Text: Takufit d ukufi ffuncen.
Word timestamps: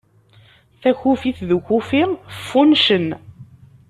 Takufit 0.81 1.39
d 1.47 1.49
ukufi 1.57 2.01
ffuncen. 2.37 3.07